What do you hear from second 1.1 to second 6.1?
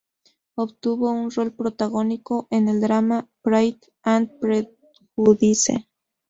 un rol protagónico en el drama "Pride and Prejudice".